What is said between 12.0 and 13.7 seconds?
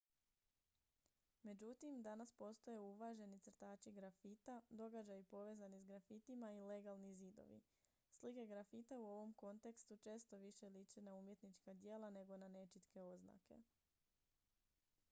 nego na nečitke oznake.